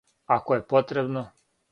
[0.35, 1.23] Ако је потребно?